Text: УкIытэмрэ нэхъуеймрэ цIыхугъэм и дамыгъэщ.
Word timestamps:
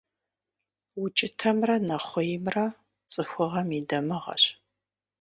УкIытэмрэ 1.01 1.75
нэхъуеймрэ 1.87 2.65
цIыхугъэм 3.11 3.69
и 3.77 3.79
дамыгъэщ. 3.89 4.43